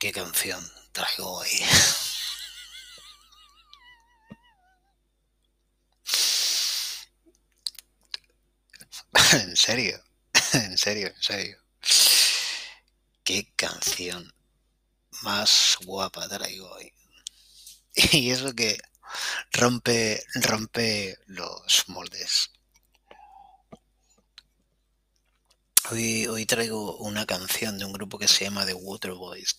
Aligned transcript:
¿Qué 0.00 0.12
canción 0.12 0.64
traigo 0.92 1.30
hoy? 1.30 1.50
en 9.32 9.54
serio, 9.54 10.02
en 10.54 10.78
serio, 10.78 11.08
en 11.08 11.22
serio. 11.22 11.58
¿Qué 13.22 13.52
canción 13.54 14.32
más 15.20 15.76
guapa 15.84 16.26
traigo 16.28 16.70
hoy? 16.70 16.94
Y 18.12 18.30
eso 18.30 18.54
que 18.54 18.78
rompe, 19.52 20.24
rompe 20.34 21.18
los 21.26 21.84
moldes. 21.88 22.50
Hoy, 25.90 26.26
hoy 26.26 26.46
traigo 26.46 26.96
una 26.96 27.26
canción 27.26 27.76
de 27.76 27.84
un 27.84 27.92
grupo 27.92 28.18
que 28.18 28.28
se 28.28 28.44
llama 28.46 28.64
The 28.64 28.72
Waterboys. 28.72 29.58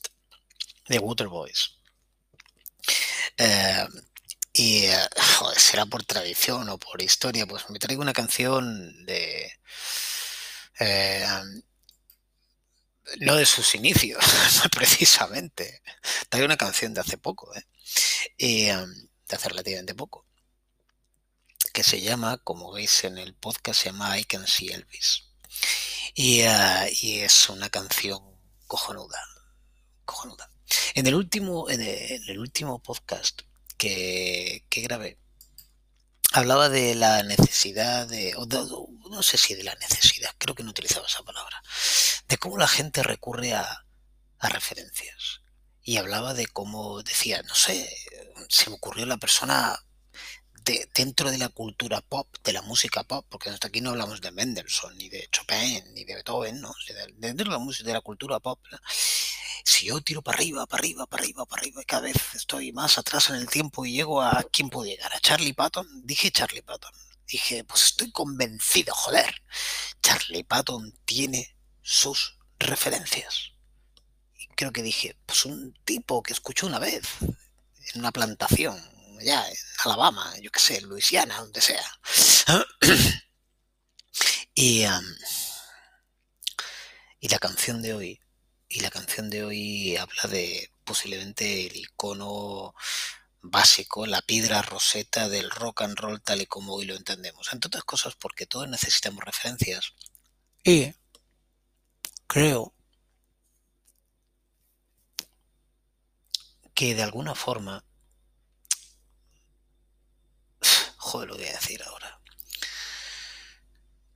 The 0.91 0.99
Waterboys. 0.99 1.77
Eh, 3.37 3.87
y 4.53 4.85
eh, 4.85 4.99
será 5.57 5.85
por 5.85 6.03
tradición 6.03 6.67
o 6.69 6.77
por 6.77 7.01
historia, 7.01 7.45
pues 7.45 7.69
me 7.69 7.79
traigo 7.79 8.01
una 8.01 8.13
canción 8.13 9.05
de... 9.05 9.51
Eh, 10.79 11.25
no 13.19 13.35
de 13.35 13.45
sus 13.45 13.75
inicios, 13.75 14.23
precisamente. 14.71 15.81
Traigo 16.29 16.45
una 16.45 16.57
canción 16.57 16.93
de 16.93 17.01
hace 17.01 17.17
poco, 17.17 17.53
¿eh? 17.55 17.65
Y, 18.37 18.65
de 18.65 19.35
hace 19.35 19.49
relativamente 19.49 19.95
poco, 19.95 20.25
que 21.73 21.83
se 21.83 22.01
llama, 22.01 22.37
como 22.37 22.71
veis 22.71 23.03
en 23.03 23.17
el 23.17 23.33
podcast, 23.33 23.81
se 23.81 23.89
llama 23.89 24.17
I 24.19 24.25
Can 24.25 24.47
See 24.47 24.69
Elvis. 24.69 25.23
Y, 26.15 26.41
y 27.01 27.19
es 27.19 27.49
una 27.49 27.69
canción 27.69 28.21
cojonuda, 28.67 29.21
cojonuda. 30.05 30.49
En 30.95 31.07
el 31.07 31.15
último, 31.15 31.69
en 31.69 31.81
el, 31.81 32.39
último 32.39 32.79
podcast 32.79 33.41
que, 33.77 34.63
que, 34.69 34.81
grabé, 34.81 35.17
hablaba 36.31 36.69
de 36.69 36.95
la 36.95 37.23
necesidad 37.23 38.07
de, 38.07 38.33
no 39.09 39.23
sé 39.23 39.37
si 39.37 39.55
de 39.55 39.63
la 39.63 39.75
necesidad, 39.75 40.31
creo 40.37 40.55
que 40.55 40.63
no 40.63 40.71
utilizaba 40.71 41.07
esa 41.07 41.23
palabra, 41.23 41.61
de 42.27 42.37
cómo 42.37 42.57
la 42.57 42.67
gente 42.67 43.03
recurre 43.03 43.53
a, 43.53 43.85
a 44.39 44.49
referencias. 44.49 45.41
Y 45.83 45.97
hablaba 45.97 46.33
de 46.33 46.47
cómo 46.47 47.01
decía, 47.01 47.41
no 47.43 47.55
sé, 47.55 47.89
se 48.49 48.69
me 48.69 48.75
ocurrió 48.75 49.05
la 49.05 49.17
persona 49.17 49.79
dentro 50.93 51.31
de 51.31 51.37
la 51.37 51.49
cultura 51.49 52.01
pop, 52.01 52.27
de 52.43 52.53
la 52.53 52.61
música 52.61 53.03
pop, 53.03 53.25
porque 53.29 53.49
hasta 53.49 53.67
aquí 53.67 53.81
no 53.81 53.91
hablamos 53.91 54.21
de 54.21 54.31
Mendelssohn, 54.31 54.95
ni 54.97 55.09
de 55.09 55.27
Chopin, 55.31 55.93
ni 55.93 56.03
de 56.03 56.15
Beethoven, 56.15 56.61
¿no? 56.61 56.73
dentro 57.17 57.45
de 57.45 57.51
la 57.51 57.57
música, 57.57 57.87
de 57.87 57.93
la 57.93 58.01
cultura 58.01 58.39
pop, 58.39 58.59
si 59.63 59.87
yo 59.87 60.01
tiro 60.01 60.21
para 60.21 60.37
arriba, 60.37 60.65
para 60.65 60.81
arriba, 60.81 61.05
para 61.05 61.23
arriba, 61.23 61.45
para 61.45 61.61
arriba, 61.61 61.81
y 61.81 61.85
cada 61.85 62.01
vez 62.03 62.15
estoy 62.35 62.71
más 62.71 62.97
atrás 62.97 63.29
en 63.29 63.35
el 63.35 63.49
tiempo 63.49 63.85
y 63.85 63.93
llego 63.93 64.21
a 64.21 64.43
quién 64.51 64.69
puedo 64.69 64.85
llegar, 64.85 65.13
a 65.13 65.19
Charlie 65.19 65.53
Patton, 65.53 65.87
dije 66.05 66.31
Charlie 66.31 66.61
Patton. 66.61 66.91
Dije, 67.27 67.63
pues 67.63 67.85
estoy 67.85 68.11
convencido, 68.11 68.93
joder. 68.93 69.33
Charlie 70.01 70.43
Patton 70.43 70.93
tiene 71.05 71.55
sus 71.81 72.37
referencias. 72.59 73.53
Y 74.37 74.47
creo 74.47 74.73
que 74.73 74.83
dije, 74.83 75.17
pues 75.25 75.45
un 75.45 75.73
tipo 75.85 76.21
que 76.23 76.33
escuchó 76.33 76.67
una 76.67 76.79
vez 76.79 77.03
en 77.21 78.01
una 78.01 78.11
plantación, 78.11 78.77
allá 79.19 79.47
en 79.47 79.55
Alabama, 79.85 80.33
yo 80.41 80.51
qué 80.51 80.59
sé, 80.59 80.77
en 80.79 80.89
Luisiana, 80.89 81.37
donde 81.37 81.61
sea. 81.61 81.99
y, 84.53 84.83
y 87.19 87.27
la 87.29 87.39
canción 87.39 87.81
de 87.81 87.93
hoy, 87.93 88.20
y 88.73 88.79
la 88.79 88.89
canción 88.89 89.29
de 89.29 89.43
hoy 89.43 89.97
habla 89.97 90.23
de 90.29 90.71
posiblemente 90.85 91.67
el 91.67 91.75
icono 91.75 92.73
básico, 93.41 94.05
la 94.05 94.21
piedra 94.21 94.61
roseta 94.61 95.27
del 95.27 95.51
rock 95.51 95.81
and 95.81 95.99
roll 95.99 96.21
tal 96.21 96.41
y 96.41 96.45
como 96.45 96.75
hoy 96.75 96.85
lo 96.85 96.95
entendemos. 96.95 97.51
Entre 97.51 97.67
otras 97.67 97.83
cosas 97.83 98.15
porque 98.15 98.45
todos 98.45 98.69
necesitamos 98.69 99.25
referencias. 99.25 99.93
Y 100.63 100.93
creo 102.27 102.73
que 106.73 106.95
de 106.95 107.03
alguna 107.03 107.35
forma 107.35 107.83
Joder, 110.97 111.27
lo 111.27 111.35
voy 111.35 111.47
a 111.47 111.53
decir 111.53 111.83
ahora. 111.83 112.21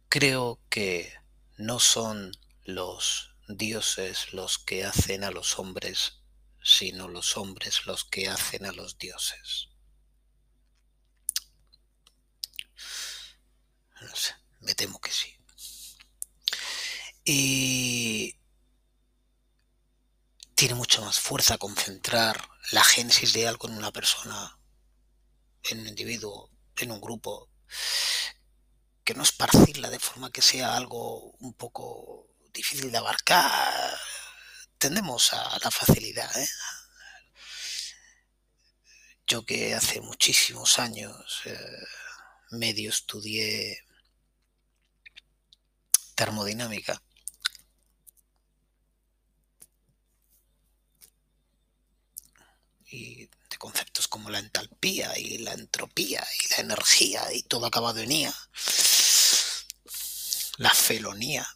Creo 0.08 0.62
que 0.70 1.14
no 1.58 1.80
son 1.80 2.32
los 2.64 3.35
dioses 3.48 4.34
los 4.34 4.58
que 4.58 4.86
hacen 4.86 5.24
a 5.24 5.32
los 5.32 5.60
hombres, 5.60 6.20
sino 6.64 7.08
los 7.08 7.38
hombres 7.38 7.86
los 7.86 8.04
que 8.06 8.28
hacen 8.28 8.66
a 8.66 8.72
los 8.72 8.98
dioses. 8.98 9.70
No 14.02 14.16
sé, 14.16 14.36
me 14.62 14.76
temo 14.76 15.00
que 15.00 15.12
sí. 15.12 15.36
Y 17.24 18.40
tiene 20.56 20.76
mucha 20.76 21.02
más 21.02 21.20
fuerza 21.20 21.58
concentrar 21.58 22.50
la 22.72 22.84
génesis 22.84 23.34
de 23.34 23.48
algo 23.48 23.68
en 23.68 23.78
una 23.78 23.92
persona, 23.92 24.60
en 25.64 25.82
un 25.82 25.88
individuo, 25.88 26.52
en 26.78 26.92
un 26.92 27.02
grupo, 27.02 27.50
que 29.04 29.14
no 29.14 29.24
esparcirla 29.24 29.90
de 29.90 30.00
forma 30.00 30.32
que 30.32 30.42
sea 30.42 30.76
algo 30.76 31.32
un 31.40 31.54
poco 31.54 32.35
difícil 32.56 32.92
de 32.92 32.98
abarcar. 32.98 34.00
Tendemos 34.78 35.34
a 35.34 35.60
la 35.60 35.70
facilidad. 35.70 36.30
¿eh? 36.38 36.48
Yo 39.28 39.46
que 39.46 39.76
hace 39.76 40.02
muchísimos 40.02 40.80
años 40.80 41.42
eh, 41.46 41.84
medio 42.52 42.90
estudié 42.90 43.84
termodinámica. 46.16 47.02
Y 52.88 53.30
conceptos 53.58 54.08
como 54.08 54.30
la 54.30 54.40
entalpía 54.40 55.18
y 55.18 55.40
la 55.40 55.54
entropía 55.54 56.26
y 56.40 56.48
la 56.50 56.58
energía 56.58 57.34
y 57.34 57.42
todo 57.44 57.66
acabado 57.66 58.00
en 58.00 58.12
IA, 58.12 58.36
la 60.58 60.70
felonía, 60.70 61.48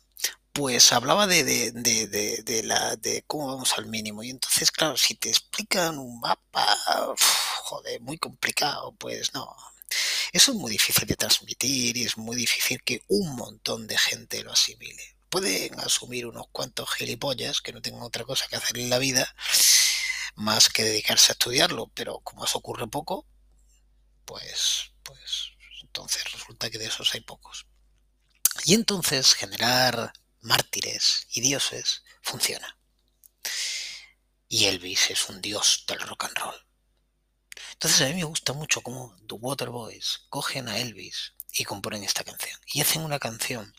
pues 0.60 0.92
hablaba 0.92 1.26
de, 1.26 1.46
de, 1.72 2.64
la, 2.66 2.98
de 2.98 3.24
cómo 3.26 3.48
vamos 3.48 3.78
al 3.78 3.86
mínimo. 3.86 4.24
Y 4.24 4.30
entonces, 4.30 4.72
claro, 4.72 4.98
si 4.98 5.16
te 5.16 5.30
explican 5.30 5.98
un 5.98 6.20
mapa, 6.20 6.78
joder, 7.64 8.02
muy 8.02 8.18
complicado, 8.18 8.92
pues 8.98 9.34
no. 9.34 9.56
Eso 10.34 10.52
es 10.52 10.58
muy 10.58 10.70
difícil 10.70 11.08
de 11.08 11.16
transmitir 11.16 11.96
y 11.96 12.04
es 12.04 12.18
muy 12.18 12.36
difícil 12.36 12.84
que 12.84 13.04
un 13.08 13.38
montón 13.38 13.88
de 13.88 13.98
gente 13.98 14.44
lo 14.44 14.52
asimile. 14.52 15.16
Pueden 15.30 15.80
asumir 15.80 16.26
unos 16.26 16.48
cuantos 16.52 16.90
gilipollas 16.90 17.62
que 17.62 17.72
no 17.72 17.82
tengan 17.82 18.02
otra 18.02 18.26
cosa 18.26 18.46
que 18.50 18.58
hacer 18.58 18.80
en 18.80 18.90
la 18.90 19.00
vida 19.00 19.34
más 20.36 20.68
que 20.68 20.84
dedicarse 20.84 21.32
a 21.32 21.36
estudiarlo, 21.40 21.90
pero 21.94 22.20
como 22.20 22.44
eso 22.44 22.58
ocurre 22.58 22.86
poco, 22.88 23.26
pues, 24.26 24.92
pues 25.04 25.52
entonces 25.84 26.30
resulta 26.34 26.70
que 26.70 26.80
de 26.80 26.88
esos 26.88 27.14
hay 27.14 27.22
pocos. 27.22 27.66
Y 28.66 28.74
entonces 28.74 29.36
generar 29.36 30.12
mártires 30.42 31.28
y 31.32 31.42
dioses 31.42 32.04
funciona. 32.22 32.78
Y 34.48 34.66
Elvis 34.66 35.12
es 35.12 35.30
un 35.30 35.42
dios 35.42 35.86
del 35.88 36.00
rock 36.02 36.26
and 36.26 36.38
roll. 36.38 36.66
Entonces 37.74 38.02
a 38.02 38.06
mí 38.10 38.16
me 38.16 38.24
gusta 38.24 38.54
mucho 38.54 38.82
cómo 38.82 39.16
The 39.28 39.36
Waterboys 39.36 40.26
cogen 40.30 40.68
a 40.68 40.78
Elvis 40.80 41.34
y 41.54 41.64
componen 41.64 42.04
esta 42.04 42.24
canción. 42.24 42.60
Y 42.74 42.82
hacen 42.82 43.04
una 43.04 43.20
canción 43.20 43.74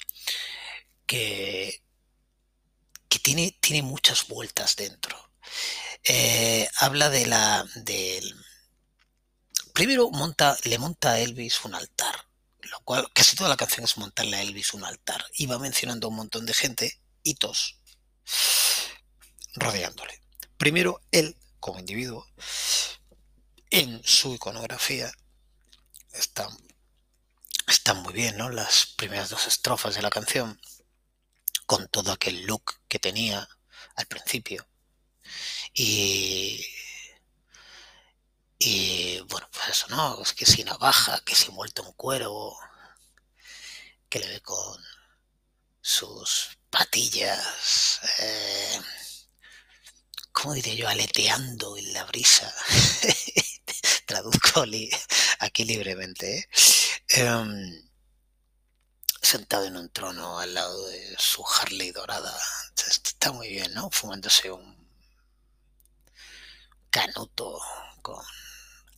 que, 1.06 1.82
que 3.08 3.18
tiene, 3.18 3.58
tiene 3.60 3.82
muchas 3.82 4.26
vueltas 4.28 4.76
dentro. 4.76 5.32
Eh, 6.04 6.68
habla 6.78 7.10
de 7.10 7.26
la. 7.26 7.68
Del, 7.74 8.34
primero 9.74 10.10
monta, 10.10 10.56
le 10.64 10.78
monta 10.78 11.12
a 11.12 11.20
Elvis 11.20 11.64
un 11.64 11.74
altar, 11.74 12.26
casi 13.12 13.36
toda 13.36 13.48
la 13.48 13.56
canción 13.56 13.84
es 13.84 13.96
montarle 13.96 14.36
a 14.36 14.42
Elvis 14.42 14.74
un 14.74 14.84
altar. 14.84 15.24
Y 15.34 15.46
va 15.46 15.58
mencionando 15.58 16.06
a 16.06 16.10
un 16.10 16.16
montón 16.16 16.46
de 16.46 16.54
gente, 16.54 17.00
hitos, 17.22 17.78
rodeándole. 19.54 20.20
Primero, 20.56 21.00
él, 21.10 21.36
como 21.58 21.78
individuo, 21.78 22.26
en 23.70 24.02
su 24.04 24.34
iconografía, 24.34 25.12
está, 26.12 26.48
está 27.66 27.94
muy 27.94 28.12
bien, 28.12 28.36
¿no? 28.36 28.50
Las 28.50 28.86
primeras 28.96 29.30
dos 29.30 29.46
estrofas 29.46 29.94
de 29.94 30.02
la 30.02 30.10
canción, 30.10 30.60
con 31.66 31.88
todo 31.88 32.12
aquel 32.12 32.46
look 32.46 32.80
que 32.88 32.98
tenía 32.98 33.48
al 33.94 34.06
principio 34.06 34.66
y, 35.72 36.64
y 38.58 39.20
bueno, 39.20 39.48
pues 39.52 39.68
eso, 39.68 39.86
¿no? 39.88 40.20
Es 40.22 40.32
que 40.32 40.46
si 40.46 40.64
navaja, 40.64 41.20
que 41.24 41.34
si 41.34 41.50
muerto 41.52 41.84
en 41.86 41.92
cuero, 41.92 42.56
que 44.10 44.18
le 44.18 44.28
ve 44.28 44.40
con 44.40 44.76
sus 45.80 46.58
patillas, 46.68 48.00
eh, 48.18 48.80
¿cómo 50.32 50.52
diré 50.54 50.76
yo? 50.76 50.88
Aleteando 50.88 51.76
en 51.76 51.92
la 51.92 52.04
brisa. 52.04 52.52
Traduzco 54.06 54.64
aquí 55.38 55.64
libremente. 55.64 56.38
¿eh? 56.38 56.48
Em, 57.08 57.88
sentado 59.22 59.66
en 59.66 59.76
un 59.76 59.88
trono 59.90 60.40
al 60.40 60.54
lado 60.54 60.88
de 60.88 61.16
su 61.16 61.44
Harley 61.46 61.92
dorada. 61.92 62.36
Está 62.76 63.30
muy 63.30 63.48
bien, 63.48 63.72
¿no? 63.74 63.90
Fumándose 63.90 64.50
un 64.50 64.76
canuto 66.90 67.60
con 68.02 68.24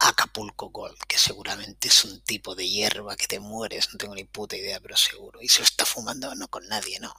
Acapulco 0.04 0.70
Gold, 0.70 0.98
que 1.06 1.16
seguramente 1.16 1.86
es 1.88 2.04
un 2.04 2.20
tipo 2.22 2.56
de 2.56 2.68
hierba 2.68 3.16
que 3.16 3.28
te 3.28 3.38
mueres, 3.38 3.88
no 3.92 3.98
tengo 3.98 4.14
ni 4.14 4.24
puta 4.24 4.56
idea, 4.56 4.80
pero 4.80 4.96
seguro. 4.96 5.40
Y 5.40 5.48
se 5.48 5.62
está 5.62 5.84
fumando 5.86 6.34
no 6.34 6.48
con 6.48 6.66
nadie, 6.68 6.98
no. 6.98 7.14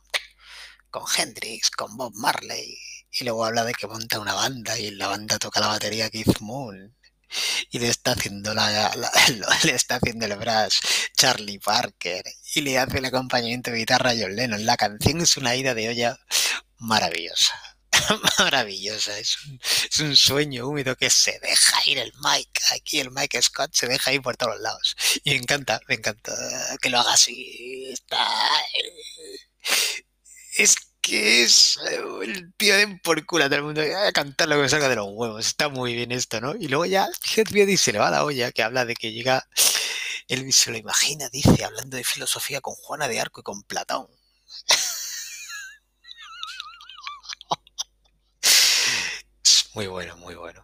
Con 0.90 1.04
Hendrix, 1.18 1.72
con 1.72 1.96
Bob 1.96 2.14
Marley. 2.16 2.78
Y 3.12 3.24
luego 3.24 3.46
habla 3.46 3.64
de 3.64 3.74
que 3.74 3.88
monta 3.88 4.20
una 4.20 4.34
banda 4.34 4.78
y 4.78 4.88
en 4.88 4.98
la 4.98 5.08
banda 5.08 5.40
toca 5.40 5.62
la 5.62 5.68
batería 5.68 6.10
Keith 6.10 6.40
Moon. 6.42 6.96
Y 7.72 7.80
le 7.80 7.88
está 7.88 8.12
haciendo 8.12 8.54
la, 8.54 8.92
le 9.64 9.72
está 9.74 9.96
haciendo 9.96 10.26
el 10.26 10.36
brass 10.36 10.82
Charlie 11.16 11.60
Parker 11.60 12.26
y 12.54 12.62
le 12.62 12.78
hace 12.78 12.98
el 12.98 13.06
acompañamiento 13.06 13.72
de 13.72 13.78
guitarra 13.78 14.12
a 14.12 14.16
John 14.20 14.36
Lennon. 14.36 14.66
La 14.66 14.78
canción 14.78 15.22
es 15.22 15.38
una 15.38 15.56
ida 15.56 15.74
de 15.74 15.90
olla 15.90 16.20
maravillosa. 16.78 17.73
maravillosa. 18.40 19.18
Es 19.20 19.38
un, 20.00 20.16
sueño 20.16 20.68
húmedo 20.68 20.96
que 20.96 21.10
se 21.10 21.40
deja 21.40 21.82
ir 21.86 21.98
el 21.98 22.14
Mike. 22.24 22.62
Aquí 22.76 23.00
el 23.00 23.12
Mike 23.12 23.42
Scott 23.42 23.74
se 23.74 23.88
deja 23.88 24.14
ir 24.14 24.22
por 24.22 24.38
todos 24.38 24.60
lados. 24.60 24.96
Y 25.24 25.32
me 25.32 25.38
encanta, 25.38 25.80
me 25.88 25.96
encanta 25.96 26.34
que 26.82 26.90
lo 26.90 27.00
haga 27.00 27.14
así. 27.14 27.86
Está... 27.92 28.28
Es 30.58 30.76
que 31.02 31.44
es 31.44 31.80
el 32.22 32.54
tío 32.56 32.78
de 32.78 32.88
por 33.04 33.26
culo 33.26 33.46
a 33.46 33.48
todo 33.48 33.58
el 33.58 33.64
mundo 33.64 33.82
a 33.82 34.12
cantar 34.12 34.48
lo 34.48 34.62
que 34.62 34.70
salga 34.70 34.90
de 34.90 34.96
los 34.96 35.08
huevos. 35.10 35.46
Está 35.46 35.70
muy 35.70 35.96
bien 35.96 36.12
esto, 36.12 36.40
¿no? 36.40 36.56
Y 36.56 36.68
luego 36.68 36.86
ya 36.86 37.10
y 37.36 37.78
se 37.78 37.92
le 37.92 38.00
va 38.00 38.12
la 38.12 38.24
olla 38.24 38.52
que 38.52 38.64
habla 38.64 38.86
de 38.86 38.96
que 38.96 39.12
llega. 39.12 39.48
Él 40.28 40.52
se 40.54 40.72
lo 40.72 40.78
imagina, 40.78 41.30
dice, 41.30 41.66
hablando 41.66 41.98
de 41.98 42.04
filosofía 42.04 42.62
con 42.62 42.76
Juana 42.76 43.10
de 43.10 43.20
Arco 43.20 43.42
y 43.42 43.44
con 43.44 43.64
Platón. 43.64 44.08
Muy 49.74 49.88
bueno, 49.88 50.16
muy 50.18 50.36
bueno. 50.36 50.64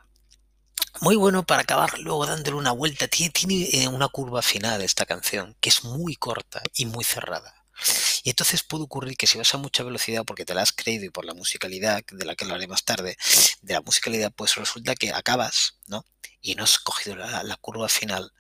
Muy 1.02 1.16
bueno 1.16 1.44
para 1.44 1.64
acabar 1.64 1.98
luego 2.00 2.28
dándole 2.28 2.58
una 2.58 2.72
vuelta. 2.72 3.08
Tiene, 3.08 3.32
tiene 3.32 3.70
eh, 3.72 3.88
una 3.88 4.08
curva 4.08 4.42
final 4.44 4.82
esta 4.82 5.06
canción, 5.06 5.56
que 5.60 5.70
es 5.70 5.84
muy 5.84 6.16
corta 6.16 6.62
y 6.76 6.86
muy 6.86 7.04
cerrada. 7.04 7.56
Y 8.24 8.30
entonces 8.30 8.62
puede 8.62 8.84
ocurrir 8.84 9.18
que 9.18 9.26
si 9.26 9.38
vas 9.38 9.54
a 9.54 9.58
mucha 9.58 9.84
velocidad 9.84 10.26
porque 10.26 10.46
te 10.46 10.54
la 10.54 10.62
has 10.62 10.74
creído 10.74 11.06
y 11.06 11.10
por 11.10 11.26
la 11.26 11.34
musicalidad, 11.34 12.04
de 12.06 12.26
la 12.26 12.36
que 12.36 12.46
hablaré 12.46 12.68
más 12.68 12.84
tarde, 12.84 13.18
de 13.62 13.74
la 13.74 13.82
musicalidad, 13.82 14.32
pues 14.36 14.56
resulta 14.56 14.94
que 14.96 15.12
acabas, 15.12 15.80
¿no? 15.88 16.06
Y 16.42 16.56
no 16.56 16.64
has 16.64 16.78
cogido 16.78 17.16
la, 17.16 17.58
curva 17.62 17.90
final 17.90 18.32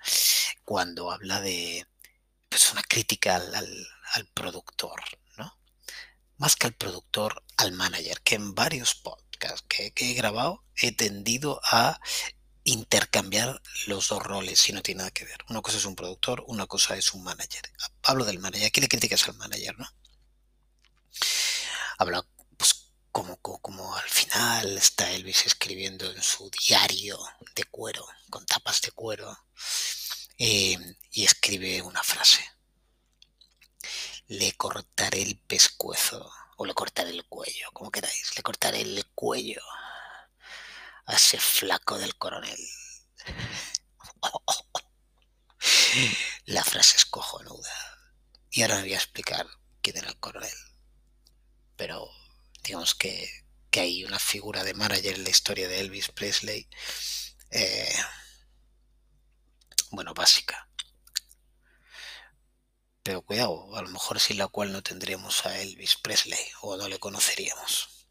cuando 0.65 1.11
habla 1.11 1.41
de 1.41 1.87
pues 2.49 2.71
una 2.71 2.83
crítica 2.83 3.37
al, 3.37 3.87
al 4.13 4.25
productor, 4.33 5.01
¿no? 5.37 5.57
Más 6.37 6.55
que 6.55 6.67
al 6.67 6.73
productor, 6.73 7.43
al 7.57 7.71
manager, 7.71 8.21
que 8.21 8.35
en 8.35 8.53
varios 8.53 8.95
que, 9.39 9.93
he 9.97 10.13
grabado 10.13 10.63
he 10.75 10.91
tendido 10.91 11.59
a 11.63 11.99
intercambiar 12.63 13.61
los 13.87 14.09
dos 14.09 14.21
roles 14.21 14.59
si 14.59 14.73
no 14.73 14.81
tiene 14.81 14.99
nada 14.99 15.11
que 15.11 15.25
ver. 15.25 15.37
Una 15.49 15.61
cosa 15.61 15.77
es 15.77 15.85
un 15.85 15.95
productor, 15.95 16.43
una 16.47 16.67
cosa 16.67 16.95
es 16.95 17.13
un 17.13 17.23
manager. 17.23 17.71
Hablo 18.03 18.25
del 18.25 18.39
manager. 18.39 18.67
Aquí 18.67 18.81
le 18.81 18.87
criticas 18.87 19.27
al 19.27 19.35
manager, 19.35 19.77
¿no? 19.79 19.87
Habla, 21.97 22.25
pues, 22.57 22.91
como, 23.11 23.37
como, 23.37 23.95
al 23.95 24.09
final 24.09 24.77
está 24.77 25.11
Elvis 25.11 25.45
escribiendo 25.45 26.11
en 26.11 26.21
su 26.21 26.49
diario 26.49 27.19
de 27.55 27.63
cuero, 27.65 28.05
con 28.29 28.45
tapas 28.45 28.81
de 28.81 28.91
cuero, 28.91 29.37
eh, 30.37 30.77
y 31.11 31.23
escribe 31.23 31.81
una 31.81 32.03
frase. 32.03 32.43
Le 34.27 34.53
cortaré 34.53 35.23
el 35.23 35.37
pescuezo 35.39 36.31
o 36.61 36.65
le 36.65 36.73
cortaré 36.73 37.11
el 37.11 37.25
cuello, 37.25 37.71
como 37.71 37.89
queráis, 37.89 38.35
le 38.35 38.43
cortaré 38.43 38.81
el 38.81 39.05
cuello 39.15 39.61
a 41.05 41.15
ese 41.15 41.39
flaco 41.39 41.97
del 41.97 42.17
coronel. 42.17 42.59
La 46.45 46.63
frase 46.65 46.97
es 46.97 47.05
cojonuda. 47.05 47.71
Y 48.51 48.61
ahora 48.61 48.75
me 48.75 48.81
voy 48.81 48.93
a 48.93 48.97
explicar 48.97 49.47
quién 49.81 49.97
era 49.97 50.09
el 50.09 50.19
coronel. 50.19 50.57
Pero 51.77 52.09
digamos 52.61 52.93
que, 52.93 53.45
hay 53.71 54.03
una 54.03 54.19
figura 54.19 54.65
de 54.65 54.73
manager 54.73 55.15
en 55.15 55.23
la 55.23 55.29
historia 55.29 55.69
de 55.69 55.79
Elvis 55.79 56.09
Presley. 56.09 56.67
Eh, 57.51 57.95
bueno, 59.91 60.13
básica 60.13 60.68
pero 63.03 63.21
cuidado, 63.21 63.75
a 63.75 63.81
lo 63.81 63.89
mejor 63.89 64.19
sin 64.19 64.37
la 64.37 64.47
cual 64.47 64.71
no 64.71 64.83
tendríamos 64.83 65.45
a 65.45 65.57
Elvis 65.59 65.95
Presley 65.97 66.39
o 66.61 66.77
no 66.77 66.87
le 66.87 66.99
conoceríamos. 66.99 68.07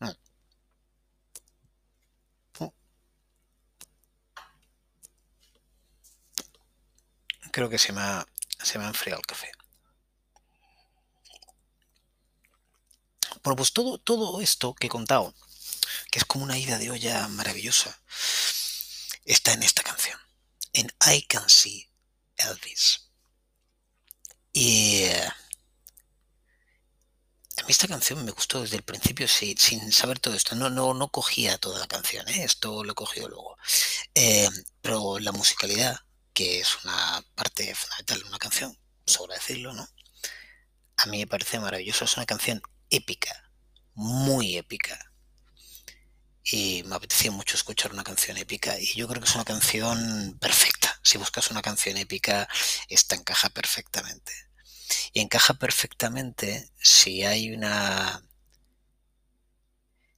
Mm. 0.00 0.10
Mm. 2.60 2.68
Creo 7.50 7.68
que 7.68 7.78
se 7.78 7.92
me, 7.92 8.00
ha, 8.00 8.26
se 8.62 8.78
me 8.78 8.84
ha 8.84 8.88
enfriado 8.88 9.20
el 9.20 9.26
café. 9.26 9.50
Bueno, 13.42 13.56
pues 13.56 13.72
todo, 13.72 13.98
todo 13.98 14.40
esto 14.40 14.74
que 14.74 14.86
he 14.86 14.90
contado, 14.90 15.34
que 16.10 16.18
es 16.18 16.24
como 16.24 16.44
una 16.44 16.58
ida 16.58 16.78
de 16.78 16.90
olla 16.90 17.28
maravillosa, 17.28 18.00
está 19.24 19.52
en 19.52 19.62
esta 19.62 19.82
canción, 19.82 20.18
en 20.72 20.90
I 21.06 21.22
Can 21.22 21.48
See 21.50 21.90
Elvis. 22.36 23.03
Y 24.54 25.02
eh, 25.02 25.28
a 27.56 27.62
mí 27.62 27.70
esta 27.70 27.88
canción 27.88 28.24
me 28.24 28.30
gustó 28.30 28.60
desde 28.60 28.76
el 28.76 28.84
principio 28.84 29.26
sin 29.28 29.92
saber 29.92 30.20
todo 30.20 30.34
esto. 30.34 30.54
No, 30.54 30.70
no, 30.70 30.94
no 30.94 31.08
cogía 31.08 31.58
toda 31.58 31.80
la 31.80 31.88
canción, 31.88 32.28
¿eh? 32.28 32.44
esto 32.44 32.84
lo 32.84 32.92
he 32.92 32.94
cogido 32.94 33.28
luego. 33.28 33.56
Eh, 34.14 34.48
pero 34.80 35.18
la 35.18 35.32
musicalidad, 35.32 35.98
que 36.32 36.60
es 36.60 36.84
una 36.84 37.24
parte 37.34 37.74
fundamental 37.74 38.20
de 38.20 38.28
una 38.28 38.38
canción, 38.38 38.78
sobre 39.06 39.34
decirlo, 39.34 39.72
¿no? 39.72 39.88
A 40.96 41.06
mí 41.06 41.18
me 41.18 41.26
parece 41.26 41.58
maravilloso. 41.58 42.04
Es 42.04 42.16
una 42.16 42.26
canción 42.26 42.62
épica, 42.90 43.50
muy 43.94 44.56
épica. 44.56 45.12
Y 46.44 46.82
me 46.84 46.94
apetecía 46.96 47.30
mucho 47.30 47.56
escuchar 47.56 47.92
una 47.92 48.04
canción 48.04 48.36
épica. 48.36 48.78
Y 48.78 48.94
yo 48.94 49.08
creo 49.08 49.20
que 49.20 49.28
es 49.28 49.34
una 49.34 49.44
canción 49.44 50.38
perfecta. 50.40 51.00
Si 51.02 51.18
buscas 51.18 51.50
una 51.50 51.62
canción 51.62 51.96
épica, 51.96 52.48
esta 52.88 53.14
encaja 53.16 53.48
perfectamente. 53.50 54.43
Y 55.12 55.20
encaja 55.20 55.54
perfectamente 55.54 56.70
si 56.80 57.24
hay 57.24 57.52
una... 57.52 58.22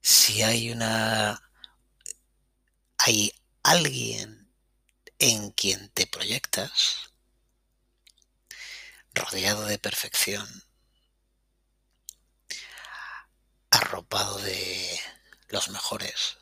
Si 0.00 0.42
hay 0.42 0.70
una... 0.70 1.42
Hay 2.98 3.32
alguien 3.62 4.50
en 5.18 5.50
quien 5.50 5.88
te 5.90 6.06
proyectas, 6.06 7.12
rodeado 9.14 9.64
de 9.64 9.78
perfección, 9.78 10.46
arropado 13.70 14.38
de 14.38 15.00
los 15.48 15.68
mejores. 15.70 16.38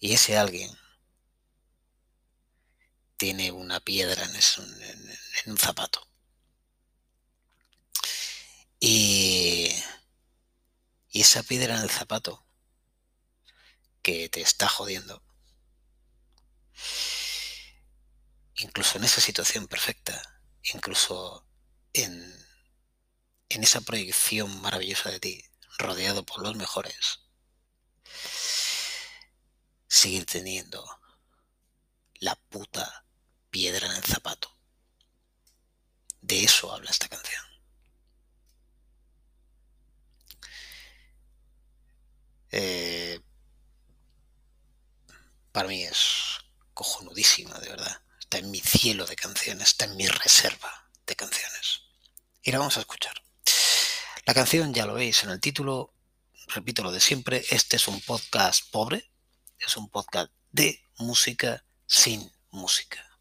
Y 0.00 0.14
ese 0.14 0.36
alguien 0.36 0.70
tiene 3.22 3.52
una 3.52 3.78
piedra 3.78 4.24
en, 4.24 5.52
un 5.52 5.56
zapato. 5.56 6.04
Y, 8.80 9.70
y 11.08 11.20
esa 11.20 11.44
piedra 11.44 11.76
en 11.76 11.82
el 11.82 11.90
zapato 11.90 12.44
que 14.02 14.28
te 14.28 14.40
está 14.40 14.68
jodiendo, 14.68 15.22
incluso 18.56 18.98
en 18.98 19.04
esa 19.04 19.20
situación 19.20 19.68
perfecta, 19.68 20.42
incluso 20.74 21.46
en, 21.92 22.34
en 23.50 23.62
esa 23.62 23.82
proyección 23.82 24.60
maravillosa 24.62 25.12
de 25.12 25.20
ti, 25.20 25.44
rodeado 25.78 26.26
por 26.26 26.42
los 26.42 26.56
mejores, 26.56 27.20
seguir 29.86 30.26
teniendo 30.26 30.84
la 32.18 32.34
puta 32.34 33.01
piedra 33.52 33.86
en 33.86 33.92
el 33.92 34.02
zapato. 34.02 34.50
De 36.22 36.42
eso 36.42 36.72
habla 36.72 36.90
esta 36.90 37.08
canción. 37.08 37.44
Eh, 42.50 43.20
para 45.52 45.68
mí 45.68 45.84
es 45.84 46.38
cojonudísima, 46.74 47.58
de 47.60 47.68
verdad. 47.68 48.02
Está 48.18 48.38
en 48.38 48.50
mi 48.50 48.60
cielo 48.60 49.04
de 49.06 49.16
canciones, 49.16 49.68
está 49.68 49.84
en 49.84 49.96
mi 49.96 50.08
reserva 50.08 50.90
de 51.06 51.14
canciones. 51.14 51.82
Y 52.42 52.50
la 52.50 52.58
vamos 52.58 52.78
a 52.78 52.80
escuchar. 52.80 53.22
La 54.24 54.34
canción, 54.34 54.72
ya 54.72 54.86
lo 54.86 54.94
veis 54.94 55.22
en 55.24 55.30
el 55.30 55.40
título, 55.40 55.92
repito 56.48 56.82
lo 56.82 56.90
de 56.90 57.00
siempre, 57.00 57.44
este 57.50 57.76
es 57.76 57.86
un 57.86 58.00
podcast 58.00 58.70
pobre, 58.70 59.10
es 59.58 59.76
un 59.76 59.90
podcast 59.90 60.32
de 60.52 60.82
música 60.96 61.64
sin 61.86 62.32
música. 62.50 63.11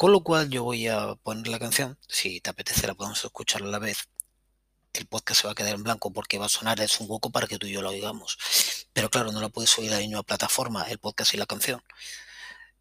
Con 0.00 0.12
lo 0.12 0.22
cual 0.22 0.48
yo 0.48 0.64
voy 0.64 0.88
a 0.88 1.14
poner 1.16 1.48
la 1.48 1.58
canción, 1.58 1.98
si 2.08 2.40
te 2.40 2.48
apetece 2.48 2.86
la 2.86 2.94
podemos 2.94 3.22
escuchar 3.22 3.60
a 3.60 3.66
la 3.66 3.78
vez. 3.78 4.08
El 4.94 5.04
podcast 5.06 5.42
se 5.42 5.46
va 5.46 5.52
a 5.52 5.54
quedar 5.54 5.74
en 5.74 5.82
blanco 5.82 6.10
porque 6.10 6.38
va 6.38 6.46
a 6.46 6.48
sonar, 6.48 6.80
es 6.80 7.00
un 7.00 7.06
hueco 7.10 7.28
para 7.28 7.46
que 7.46 7.58
tú 7.58 7.66
y 7.66 7.72
yo 7.72 7.82
lo 7.82 7.90
oigamos. 7.90 8.38
Pero 8.94 9.10
claro, 9.10 9.30
no 9.30 9.42
lo 9.42 9.50
puedes 9.50 9.78
oír 9.78 9.92
a 9.92 9.96
la 9.96 10.00
misma 10.00 10.22
plataforma, 10.22 10.84
el 10.84 10.98
podcast 10.98 11.34
y 11.34 11.36
la 11.36 11.44
canción. 11.44 11.82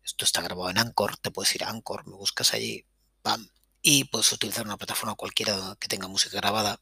Esto 0.01 0.23
está 0.23 0.41
grabado 0.41 0.69
en 0.69 0.77
Anchor, 0.77 1.17
te 1.17 1.29
puedes 1.29 1.53
ir 1.55 1.65
a 1.65 1.69
Anchor, 1.69 2.07
me 2.07 2.15
buscas 2.15 2.53
allí, 2.53 2.85
pam, 3.21 3.49
y 3.81 4.05
puedes 4.05 4.31
utilizar 4.31 4.65
una 4.65 4.77
plataforma 4.77 5.15
cualquiera 5.15 5.75
que 5.77 5.89
tenga 5.89 6.07
música 6.07 6.37
grabada. 6.37 6.79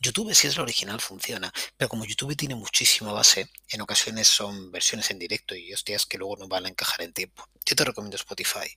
YouTube, 0.00 0.34
si 0.34 0.46
es 0.46 0.56
la 0.56 0.62
original, 0.62 1.00
funciona, 1.00 1.52
pero 1.76 1.88
como 1.88 2.04
YouTube 2.04 2.36
tiene 2.36 2.54
muchísima 2.54 3.12
base, 3.12 3.50
en 3.68 3.80
ocasiones 3.80 4.28
son 4.28 4.70
versiones 4.70 5.10
en 5.10 5.18
directo 5.18 5.54
y 5.54 5.72
hostias 5.72 6.06
que 6.06 6.18
luego 6.18 6.36
no 6.36 6.48
van 6.48 6.66
a 6.66 6.68
encajar 6.68 7.02
en 7.02 7.12
tiempo. 7.12 7.48
Yo 7.64 7.76
te 7.76 7.84
recomiendo 7.84 8.16
Spotify. 8.16 8.68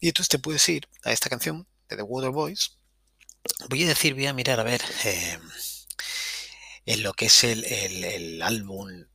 Y 0.00 0.08
entonces 0.08 0.28
te 0.28 0.38
puedes 0.38 0.68
ir 0.68 0.88
a 1.04 1.12
esta 1.12 1.30
canción 1.30 1.66
de 1.88 1.96
The 1.96 2.02
Water 2.02 2.30
Boys. 2.30 2.78
Voy 3.68 3.84
a 3.84 3.88
decir, 3.88 4.14
voy 4.14 4.26
a 4.26 4.32
mirar 4.32 4.60
a 4.60 4.64
ver 4.64 4.82
eh, 5.04 5.38
en 6.86 7.02
lo 7.02 7.12
que 7.12 7.26
es 7.26 7.44
el, 7.44 7.64
el, 7.64 8.04
el 8.04 8.42
álbum, 8.42 9.06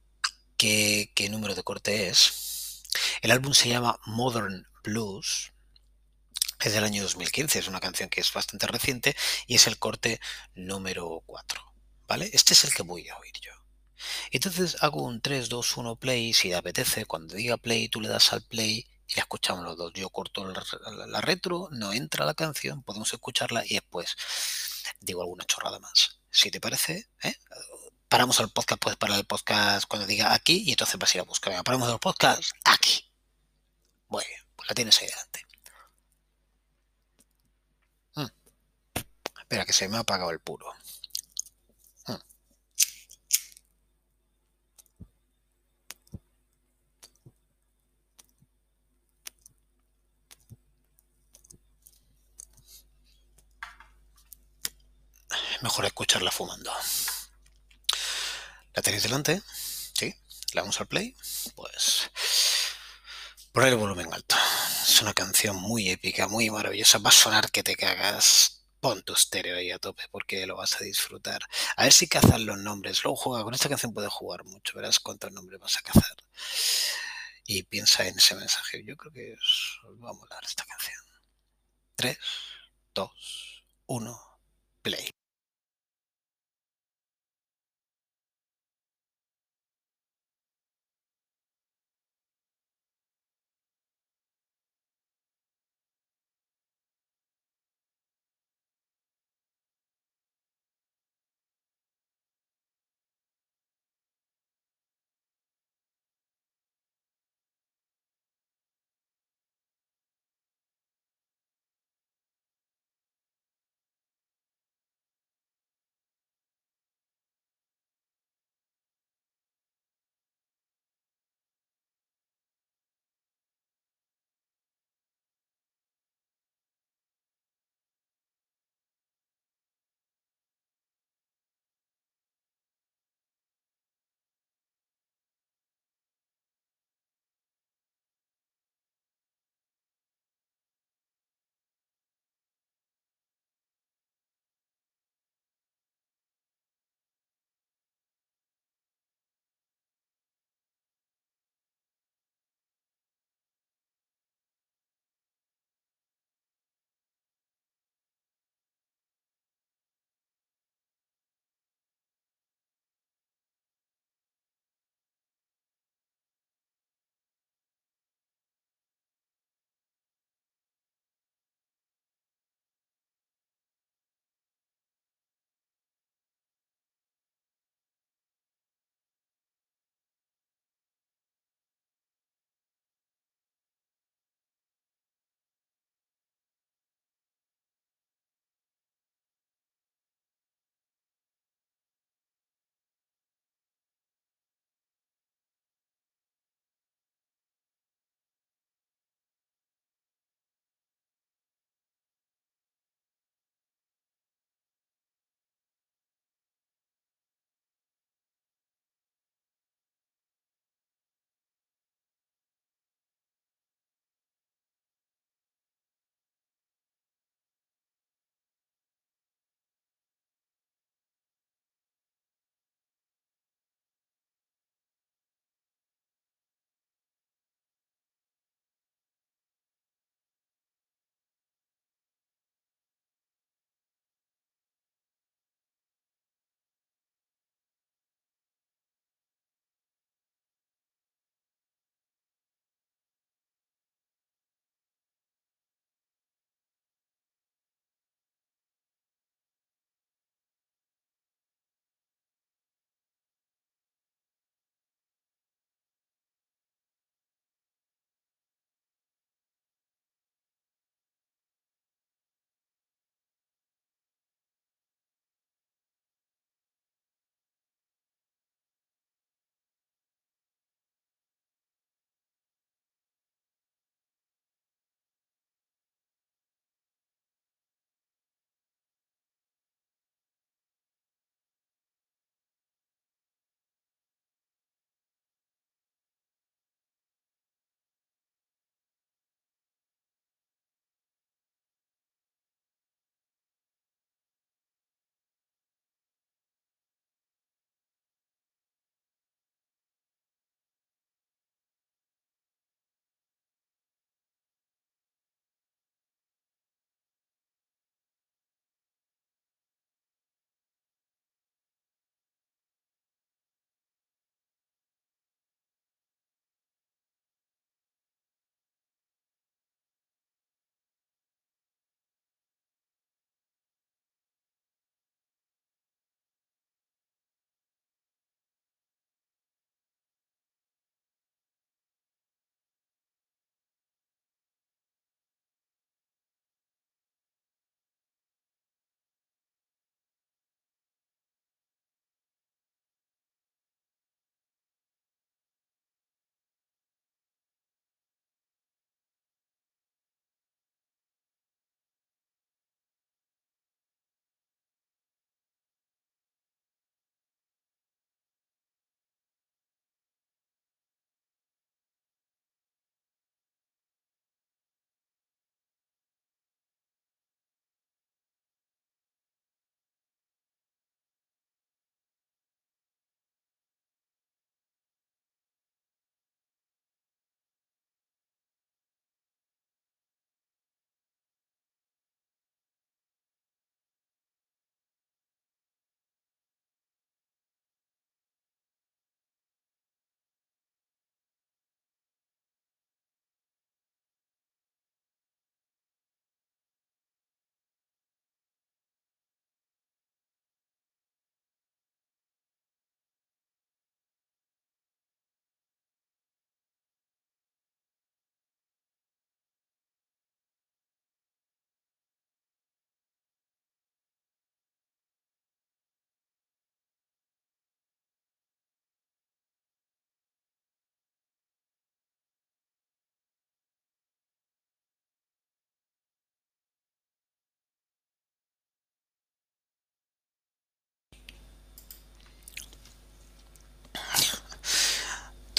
qué, 0.57 1.11
qué 1.15 1.29
número 1.29 1.55
de 1.55 1.63
corte 1.63 2.09
es. 2.09 2.83
El 3.21 3.31
álbum 3.31 3.53
se 3.53 3.69
llama 3.69 3.99
Modern 4.05 4.67
Blues 4.83 5.51
es 6.67 6.73
del 6.73 6.83
año 6.83 7.03
2015, 7.03 7.59
es 7.59 7.67
una 7.67 7.79
canción 7.79 8.09
que 8.09 8.21
es 8.21 8.33
bastante 8.33 8.67
reciente 8.67 9.15
y 9.47 9.55
es 9.55 9.67
el 9.67 9.79
corte 9.79 10.19
número 10.55 11.23
4. 11.25 11.73
¿Vale? 12.07 12.29
Este 12.33 12.53
es 12.53 12.63
el 12.63 12.73
que 12.73 12.83
voy 12.83 13.07
a 13.07 13.17
oír 13.17 13.33
yo. 13.39 13.51
Entonces 14.31 14.77
hago 14.81 15.03
un 15.03 15.21
3, 15.21 15.49
2, 15.49 15.77
1 15.77 15.95
play, 15.97 16.33
si 16.33 16.49
te 16.49 16.55
apetece, 16.55 17.05
cuando 17.05 17.35
diga 17.35 17.57
play 17.57 17.89
tú 17.89 18.01
le 18.01 18.09
das 18.09 18.33
al 18.33 18.41
play 18.41 18.87
y 19.07 19.15
la 19.15 19.21
escuchamos 19.21 19.63
los 19.63 19.77
dos. 19.77 19.91
Yo 19.93 20.09
corto 20.09 20.45
la, 20.45 21.21
retro, 21.21 21.69
no 21.71 21.93
entra 21.93 22.25
la 22.25 22.33
canción, 22.33 22.83
podemos 22.83 23.11
escucharla 23.13 23.63
y 23.65 23.75
después 23.75 24.15
digo 24.99 25.21
alguna 25.21 25.45
chorrada 25.45 25.79
más. 25.79 26.19
Si 26.29 26.51
te 26.51 26.61
parece, 26.61 27.09
¿eh? 27.23 27.35
paramos 28.07 28.39
el 28.39 28.49
podcast, 28.49 28.81
puedes 28.81 28.97
parar 28.97 29.17
el 29.17 29.25
podcast 29.25 29.87
cuando 29.87 30.07
diga 30.07 30.33
aquí 30.33 30.63
y 30.65 30.71
entonces 30.71 30.97
vas 30.97 31.13
a 31.13 31.17
ir 31.17 31.21
a 31.21 31.25
buscar. 31.25 31.63
Paramos 31.63 31.89
el 31.89 31.99
podcast 31.99 32.43
aquí. 32.63 33.05
Muy 34.07 34.23
bien, 34.25 34.41
pues 34.55 34.69
la 34.69 34.75
tienes 34.75 34.99
ahí 34.99 35.07
delante. 35.07 35.48
Espera, 39.49 39.65
que 39.65 39.73
se 39.73 39.87
me 39.89 39.97
ha 39.97 40.01
apagado 40.01 40.29
el 40.29 40.39
puro. 40.39 40.71
Hmm. 42.05 42.17
Mejor 55.63 55.85
escucharla 55.85 56.29
fumando. 56.29 56.71
¿La 58.75 58.83
tenéis 58.83 59.01
delante? 59.01 59.41
¿Sí? 59.97 60.15
¿Le 60.53 60.61
damos 60.61 60.79
al 60.79 60.87
play? 60.87 61.15
Pues 61.55 62.11
poner 63.51 63.69
el 63.69 63.79
volumen 63.79 64.13
alto. 64.13 64.35
Es 64.83 65.01
una 65.01 65.15
canción 65.15 65.55
muy 65.55 65.89
épica, 65.89 66.27
muy 66.27 66.51
maravillosa. 66.51 66.99
Va 66.99 67.09
a 67.09 67.13
sonar 67.13 67.49
que 67.49 67.63
te 67.63 67.75
cagas 67.75 68.58
pon 68.79 69.01
tu 69.03 69.13
estéreo 69.13 69.57
ahí 69.57 69.71
a 69.71 69.79
tope 69.79 70.03
porque 70.11 70.45
lo 70.45 70.57
vas 70.57 70.79
a 70.79 70.83
disfrutar. 70.83 71.41
A 71.75 71.83
ver 71.83 71.93
si 71.93 72.07
cazas 72.07 72.39
los 72.41 72.57
nombres. 72.57 73.03
Luego 73.03 73.15
juega, 73.17 73.43
con 73.43 73.53
esta 73.53 73.69
canción 73.69 73.93
puedes 73.93 74.11
jugar 74.11 74.43
mucho, 74.45 74.73
verás 74.75 74.99
cuántos 74.99 75.31
nombres 75.31 75.59
vas 75.59 75.77
a 75.77 75.81
cazar. 75.81 76.17
Y 77.45 77.63
piensa 77.63 78.07
en 78.07 78.17
ese 78.17 78.35
mensaje. 78.35 78.83
Yo 78.85 78.95
creo 78.95 79.11
que 79.11 79.33
os, 79.33 79.81
va 80.03 80.11
a 80.11 80.13
molar 80.13 80.43
esta 80.43 80.65
canción. 80.65 81.03
3, 81.95 82.17
2, 82.93 83.11
1, 83.87 84.21
play. 84.81 85.18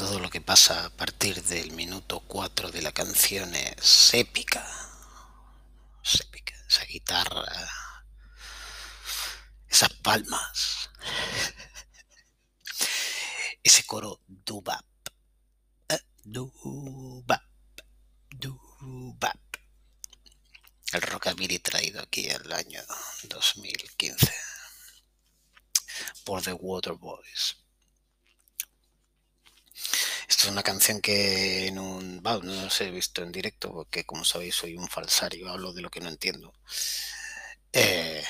Todo 0.01 0.19
lo 0.19 0.31
que 0.31 0.41
pasa 0.41 0.87
a 0.87 0.91
partir 0.97 1.45
del 1.45 1.73
minuto 1.73 2.21
4 2.21 2.71
de 2.71 2.81
la 2.81 2.91
canción 2.91 3.55
es 3.55 4.15
épica. 4.15 4.67
Épica. 6.21 6.55
Esa 6.67 6.87
guitarra, 6.87 7.69
esas 9.69 9.93
palmas, 10.03 10.89
ese 13.63 13.85
coro 13.85 14.23
dubap, 14.27 14.87
eh, 15.91 16.01
dubap, 16.25 17.43
dubap. 18.31 19.57
El 20.93 21.03
rockabilly 21.03 21.59
traído 21.59 22.01
aquí 22.01 22.31
en 22.31 22.41
el 22.41 22.53
año 22.55 22.83
2015 23.25 24.33
por 26.25 26.41
The 26.41 26.55
Waterboys. 26.55 27.60
Esta 30.31 30.45
es 30.45 30.53
una 30.53 30.63
canción 30.63 31.01
que 31.01 31.67
en 31.67 31.79
un... 31.81 32.23
no 32.23 32.67
os 32.67 32.81
he 32.81 32.91
visto 32.93 33.23
en 33.23 33.33
directo 33.33 33.73
porque 33.73 34.05
como 34.05 34.25
sabéis 34.25 34.55
soy 34.55 34.77
un 34.77 34.89
falsario, 34.89 35.51
hablo 35.51 35.73
de 35.73 35.83
lo 35.83 35.91
que 35.91 36.01
no 36.01 36.09
entiendo. 36.09 36.55
Eh, 37.73 38.25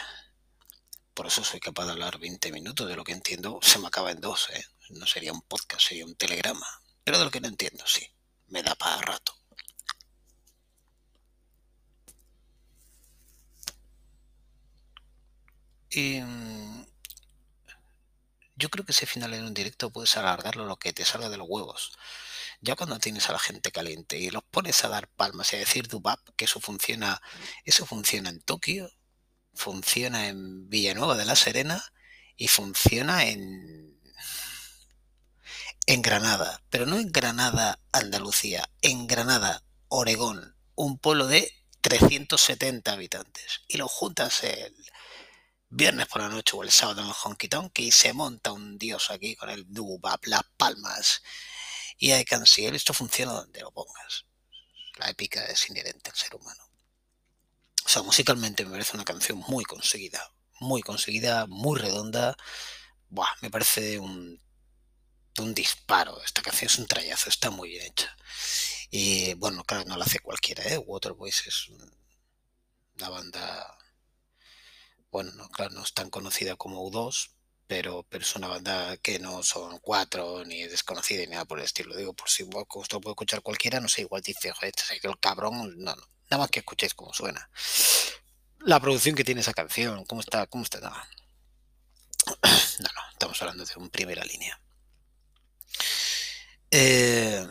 por 1.12 1.26
eso 1.26 1.44
soy 1.44 1.60
capaz 1.60 1.84
de 1.84 1.92
hablar 1.92 2.18
20 2.18 2.52
minutos 2.52 2.88
de 2.88 2.96
lo 2.96 3.04
que 3.04 3.12
entiendo. 3.12 3.60
Se 3.62 3.78
me 3.78 3.88
acaba 3.88 4.10
en 4.12 4.20
dos, 4.20 4.48
¿eh? 4.50 4.64
No 4.88 5.06
sería 5.06 5.32
un 5.32 5.42
podcast, 5.42 5.88
sería 5.88 6.06
un 6.06 6.16
telegrama. 6.16 6.66
Pero 7.04 7.18
de 7.18 7.24
lo 7.26 7.30
que 7.30 7.40
no 7.42 7.48
entiendo, 7.48 7.84
sí. 7.86 8.06
Me 8.48 8.62
da 8.62 8.74
para 8.76 9.02
rato. 9.02 9.34
Y 15.90 16.20
mm, 16.22 16.80
yo 18.61 18.68
creo 18.68 18.85
que 18.85 18.92
ese 18.92 19.07
final 19.07 19.35
en 19.35 19.44
un 19.44 19.55
directo 19.55 19.90
puedes 19.90 20.16
alargarlo 20.16 20.66
lo 20.66 20.77
que 20.77 20.92
te 20.92 21.05
salga 21.05 21.29
de 21.29 21.38
los 21.38 21.49
huevos. 21.49 21.92
Ya 22.61 22.77
cuando 22.77 22.99
tienes 22.99 23.29
a 23.29 23.33
la 23.33 23.38
gente 23.38 23.73
caliente 23.73 24.18
y 24.18 24.31
los 24.31 24.44
pones 24.44 24.85
a 24.85 24.88
dar 24.88 25.09
palmas 25.09 25.53
y 25.53 25.57
a 25.57 25.61
decir 25.61 25.88
dubap, 25.88 26.20
que 26.37 26.44
eso 26.44 26.61
funciona, 26.61 27.20
eso 27.64 27.87
funciona 27.87 28.29
en 28.29 28.40
Tokio, 28.42 28.92
funciona 29.55 30.29
en 30.29 30.68
Villanueva 30.68 31.16
de 31.16 31.25
la 31.25 31.37
Serena 31.37 31.83
y 32.37 32.49
funciona 32.49 33.25
en 33.25 33.99
en 35.87 36.03
Granada, 36.03 36.62
pero 36.70 36.87
no 36.87 37.01
en 37.01 37.11
Granada, 37.11 37.81
Andalucía, 37.90 38.70
en 38.83 39.09
Granada, 39.09 39.64
Oregón, 39.88 40.55
un 40.77 40.99
pueblo 40.99 41.27
de 41.27 41.51
370 41.81 42.92
habitantes. 42.92 43.62
Y 43.66 43.79
lo 43.79 43.88
juntas 43.88 44.44
el 44.44 44.75
viernes 45.70 46.09
por 46.09 46.20
la 46.20 46.28
noche 46.28 46.56
o 46.56 46.62
el 46.62 46.70
sábado 46.70 47.00
en 47.00 47.09
el 47.09 47.14
Honky 47.14 47.48
Tonk 47.48 47.78
se 47.92 48.12
monta 48.12 48.52
un 48.52 48.76
dios 48.76 49.11
aquí 49.11 49.37
con 49.37 49.48
el 49.50 49.72
dubap, 49.72 50.26
las 50.26 50.42
palmas 50.56 51.22
y 51.96 52.11
hay 52.11 52.24
canción. 52.24 52.74
Esto 52.74 52.92
funciona 52.92 53.33
donde 53.33 53.61
lo 53.61 53.70
pongas. 53.70 54.26
La 54.98 55.09
épica 55.09 55.44
es 55.46 55.70
inherente 55.70 56.11
al 56.11 56.16
ser 56.16 56.35
humano. 56.35 56.62
O 57.85 57.88
sea, 57.88 58.02
musicalmente 58.02 58.64
me 58.64 58.72
parece 58.72 58.96
una 58.96 59.04
canción 59.04 59.38
muy 59.48 59.64
conseguida, 59.64 60.33
muy 60.59 60.83
conseguida, 60.83 61.46
muy 61.46 61.78
redonda. 61.78 62.37
Buah, 63.09 63.37
me 63.40 63.50
parece 63.50 63.98
un, 63.98 64.42
un 65.38 65.54
disparo. 65.54 66.22
Esta 66.22 66.42
canción 66.42 66.70
es 66.70 66.78
un 66.78 66.87
trayazo, 66.87 67.28
está 67.28 67.50
muy 67.50 67.70
bien 67.70 67.87
hecha. 67.87 68.14
Y 68.90 69.35
bueno, 69.35 69.64
claro, 69.64 69.85
no 69.87 69.96
la 69.96 70.04
hace 70.04 70.18
cualquiera, 70.18 70.64
¿eh? 70.64 70.78
Waterboys 70.78 71.46
es 71.46 71.68
una 71.68 73.09
banda 73.09 73.80
bueno, 75.11 75.33
no, 75.33 75.49
claro, 75.49 75.75
no 75.75 75.83
es 75.83 75.92
tan 75.92 76.11
conocida 76.11 76.57
como 76.57 76.83
U2, 76.88 77.31
pero, 77.66 78.05
es 78.11 78.35
una 78.35 78.49
banda 78.49 78.96
que 78.96 79.20
no 79.20 79.44
son 79.44 79.79
cuatro, 79.79 80.44
ni 80.44 80.64
desconocida, 80.64 81.20
ni 81.20 81.29
nada 81.29 81.44
por 81.44 81.61
el 81.61 81.64
estilo. 81.64 81.96
Digo, 81.96 82.12
por 82.14 82.29
si 82.29 82.42
vos 82.42 82.66
lo 82.90 83.01
puede 83.01 83.12
escuchar 83.12 83.42
cualquiera, 83.42 83.79
no 83.79 83.88
sé, 83.88 84.03
igual 84.03 84.23
dice, 84.23 84.51
joder, 84.51 84.73
este 84.77 85.07
el 85.07 85.20
cabrón, 85.20 85.79
no, 85.79 85.94
no, 85.94 86.03
nada 86.31 86.38
más 86.38 86.51
que 86.51 86.59
escuchéis 86.61 86.94
cómo 86.94 87.12
suena. 87.14 87.49
La 88.59 88.81
producción 88.81 89.14
que 89.14 89.23
tiene 89.25 89.40
esa 89.40 89.55
canción, 89.55 90.05
cómo 90.05 90.20
está, 90.20 90.46
cómo 90.49 90.64
está, 90.64 90.81
no. 90.81 90.90
No, 92.81 92.88
no, 92.96 93.11
estamos 93.12 93.40
hablando 93.42 93.64
de 93.64 93.73
un 93.77 93.90
primera 93.90 94.25
línea. 94.25 94.61
Eh, 96.70 97.46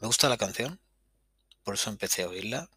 me 0.00 0.06
gusta 0.06 0.28
la 0.28 0.36
canción, 0.36 0.80
por 1.64 1.74
eso 1.74 1.90
empecé 1.90 2.22
a 2.22 2.28
oírla. 2.28 2.70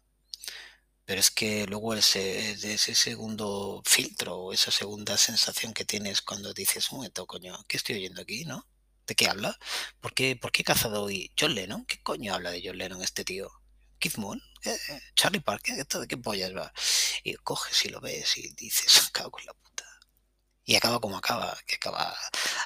Pero 1.04 1.20
es 1.20 1.30
que 1.30 1.66
luego 1.66 1.94
ese, 1.94 2.56
segundo 2.78 3.82
filtro 3.84 4.36
o 4.36 4.52
esa 4.52 4.70
segunda 4.70 5.16
sensación 5.16 5.72
que 5.72 5.84
tienes 5.84 6.22
cuando 6.22 6.54
dices, 6.54 6.90
un 6.90 6.98
momento, 6.98 7.26
coño, 7.26 7.64
¿qué 7.68 7.76
estoy 7.76 7.96
oyendo 7.96 8.22
aquí, 8.22 8.44
no? 8.44 8.66
¿De 9.06 9.14
qué 9.14 9.28
habla? 9.28 9.58
¿Por 10.00 10.14
qué, 10.14 10.36
¿Por 10.36 10.52
qué 10.52 10.62
he 10.62 10.64
cazado 10.64 11.04
hoy 11.04 11.32
John 11.38 11.54
Lennon? 11.54 11.84
¿Qué 11.86 12.00
coño 12.02 12.34
habla 12.34 12.50
de 12.50 12.62
John 12.64 12.78
Lennon 12.78 13.02
este 13.02 13.24
tío? 13.24 13.50
Keith 13.98 14.16
Moon. 14.16 14.42
Charlie 15.14 15.40
Parker, 15.40 15.78
¿esto 15.78 16.00
de 16.00 16.08
qué 16.08 16.16
pollas 16.16 16.54
va? 16.54 16.72
Y 17.24 17.34
coges 17.34 17.84
y 17.84 17.88
lo 17.88 18.00
ves 18.00 18.36
y 18.36 18.52
dices, 18.54 19.10
cago 19.12 19.30
con 19.30 19.44
la 19.44 19.54
puta. 19.54 19.84
Y 20.64 20.76
acaba 20.76 21.00
como 21.00 21.16
acaba, 21.16 21.58
que 21.66 21.76
acaba, 21.76 22.16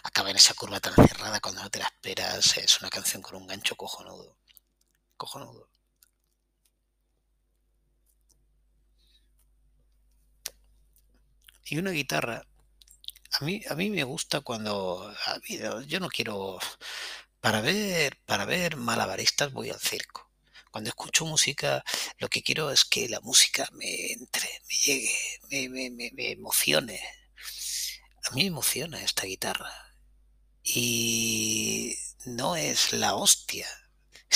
acaba 0.03 0.31
en 0.31 0.37
esa 0.37 0.55
curva 0.55 0.81
tan 0.81 0.95
cerrada 0.95 1.41
cuando 1.41 1.63
no 1.63 1.71
te 1.71 1.79
la 1.79 1.87
esperas. 1.87 2.57
Es 2.57 2.81
una 2.81 2.91
canción 2.91 3.23
con 3.23 3.37
un 3.37 3.47
gancho. 3.47 3.77
Cojonudo. 3.77 4.37
Una 11.79 11.91
guitarra. 11.91 12.47
A 13.41 13.45
mí, 13.45 13.63
a 13.69 13.75
mí 13.75 13.91
me 13.91 14.05
gusta 14.05 14.41
cuando 14.41 15.15
yo 15.87 16.01
no 16.01 16.09
quiero 16.09 16.59
para 17.41 17.61
ver 17.61 18.19
para 18.25 18.45
ver 18.45 18.77
malabaristas 18.77 19.53
voy 19.53 19.71
al 19.71 19.81
circo. 19.81 20.31
Cuando 20.71 20.91
escucho 20.91 21.25
música, 21.25 21.85
lo 22.19 22.29
que 22.29 22.43
quiero 22.43 22.71
es 22.71 22.85
que 22.85 23.09
la 23.09 23.21
música 23.21 23.69
me 23.73 24.13
entre, 24.13 24.49
me 24.69 24.75
llegue, 24.75 25.11
me, 25.51 25.91
me, 25.91 26.11
me 26.13 26.31
emocione. 26.33 27.01
A 28.25 28.35
mí 28.35 28.43
me 28.43 28.49
emociona 28.49 29.03
esta 29.03 29.25
guitarra. 29.25 29.73
Y 30.63 31.97
no 32.27 32.57
es 32.57 32.93
la 32.93 33.15
hostia, 33.15 33.69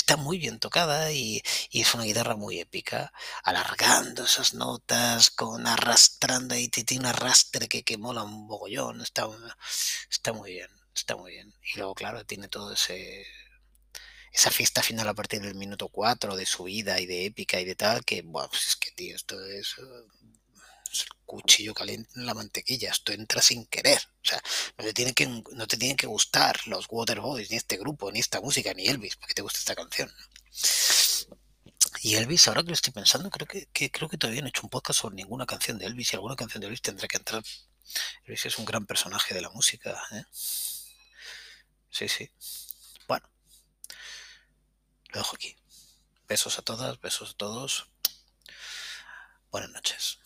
está 0.01 0.17
muy 0.17 0.39
bien 0.39 0.59
tocada 0.59 1.13
y, 1.13 1.43
es 1.73 1.95
una 1.95 2.05
guitarra 2.05 2.37
muy 2.37 2.59
épica, 2.59 3.13
alargando 3.45 4.25
esas 4.25 4.55
notas, 4.55 5.31
con 5.31 5.67
arrastrando 5.67 6.55
ahí, 6.55 6.69
tiene 6.69 7.01
un 7.01 7.07
arrastre 7.07 7.69
que, 7.69 7.83
que 7.85 7.99
mola 7.99 8.23
un 8.23 8.49
bogollón, 8.49 9.03
está, 9.03 9.29
está 10.11 10.33
muy 10.33 10.53
bien, 10.53 10.71
está 10.95 11.17
muy 11.17 11.33
bien. 11.33 11.55
Y 11.63 11.79
luego, 11.79 11.95
claro, 11.95 12.25
tiene 12.25 12.49
todo 12.49 12.73
ese 12.73 13.27
esa 14.33 14.51
fiesta 14.51 14.83
final 14.83 15.09
a 15.09 15.15
partir 15.15 15.41
del 15.43 15.57
minuto 15.57 15.89
4 15.89 16.37
de 16.37 16.47
subida 16.47 17.01
y 17.01 17.07
de 17.07 17.27
épica 17.27 17.61
y 17.61 17.65
de 17.65 17.75
tal, 17.75 18.05
que, 18.05 18.23
bueno, 18.23 18.49
pues 18.49 18.69
es 18.69 18.77
que, 18.77 18.93
tío, 18.93 19.17
esto 19.17 19.45
es 19.45 19.75
el 19.79 21.07
cuchillo 21.27 21.75
caliente 21.75 22.11
en 22.17 22.27
la 22.27 22.35
mantequilla, 22.35 22.91
esto 22.91 23.13
entra 23.13 23.43
sin 23.43 23.67
querer. 23.67 24.01
O 24.23 24.29
sea, 24.29 24.43
no 24.77 24.85
te 24.85 24.93
tienen 24.93 25.15
que, 25.15 25.27
no 25.27 25.67
te 25.67 25.97
que 25.97 26.07
gustar 26.07 26.61
los 26.67 26.87
Waterboys, 26.91 27.51
ni 27.51 27.57
este 27.57 27.79
grupo, 27.79 28.13
ni 28.13 28.21
esta 28.21 28.41
música, 28.41 28.75
ni 28.75 28.87
Elvis, 28.87 29.17
porque 29.17 29.35
te 29.35 29.43
gusta 29.43 29.59
esta 29.59 29.75
canción. 29.75 30.13
Y 32.03 32.15
Elvis, 32.15 32.49
ahora 32.49 32.63
que 32.63 32.69
lo 32.69 32.75
estoy 32.75 32.93
pensando, 32.93 33.31
creo 33.31 33.47
que, 33.47 33.91
creo 33.91 34.09
que 34.09 34.19
todavía 34.19 34.43
no 34.43 34.47
he 34.47 34.51
hecho 34.51 34.63
un 34.63 34.71
podcast 34.71 35.01
sobre 35.01 35.17
ninguna 35.17 35.47
canción 35.47 35.79
de 35.79 35.87
Elvis 35.87 36.13
y 36.13 36.17
alguna 36.17 36.37
canción 36.37 36.61
de 36.61 36.67
Elvis 36.67 36.83
tendrá 36.83 37.09
que 37.09 37.17
entrar. 37.17 37.43
Elvis 38.25 38.47
es 38.47 38.59
un 38.59 38.65
gran 38.65 38.87
personaje 38.87 39.35
de 39.35 39.41
la 39.41 39.51
música. 39.51 40.03
¿eh? 40.13 40.25
Sí, 41.91 42.09
sí. 42.09 42.31
Bueno, 43.09 43.29
lo 45.09 45.19
dejo 45.19 45.37
aquí. 45.37 45.57
Besos 46.29 46.59
a 46.59 46.63
todas, 46.63 47.01
besos 47.01 47.33
a 47.33 47.37
todos. 47.37 47.89
Buenas 49.51 49.71
noches. 49.71 50.19